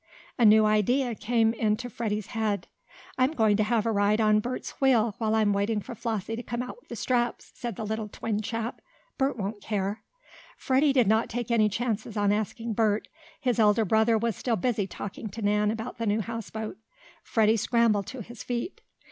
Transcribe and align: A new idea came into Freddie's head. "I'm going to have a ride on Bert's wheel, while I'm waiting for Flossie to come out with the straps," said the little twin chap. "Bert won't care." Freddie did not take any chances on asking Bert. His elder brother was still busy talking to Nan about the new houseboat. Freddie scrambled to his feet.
A 0.39 0.45
new 0.45 0.65
idea 0.65 1.13
came 1.13 1.53
into 1.53 1.87
Freddie's 1.87 2.25
head. 2.33 2.67
"I'm 3.19 3.33
going 3.33 3.55
to 3.57 3.63
have 3.63 3.85
a 3.85 3.91
ride 3.91 4.19
on 4.19 4.39
Bert's 4.39 4.71
wheel, 4.81 5.13
while 5.19 5.35
I'm 5.35 5.53
waiting 5.53 5.79
for 5.79 5.93
Flossie 5.93 6.35
to 6.35 6.41
come 6.41 6.63
out 6.63 6.77
with 6.79 6.89
the 6.89 6.95
straps," 6.95 7.51
said 7.53 7.75
the 7.75 7.85
little 7.85 8.07
twin 8.07 8.41
chap. 8.41 8.81
"Bert 9.19 9.37
won't 9.37 9.61
care." 9.61 10.01
Freddie 10.57 10.91
did 10.91 11.05
not 11.05 11.29
take 11.29 11.51
any 11.51 11.69
chances 11.69 12.17
on 12.17 12.31
asking 12.31 12.73
Bert. 12.73 13.09
His 13.39 13.59
elder 13.59 13.85
brother 13.85 14.17
was 14.17 14.35
still 14.35 14.55
busy 14.55 14.87
talking 14.87 15.27
to 15.29 15.43
Nan 15.43 15.69
about 15.69 15.99
the 15.99 16.07
new 16.07 16.21
houseboat. 16.21 16.77
Freddie 17.23 17.55
scrambled 17.57 18.07
to 18.07 18.21
his 18.23 18.41
feet. 18.41 18.81